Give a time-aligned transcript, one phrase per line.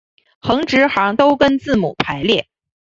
[0.41, 2.47] 横直行都跟字母排列。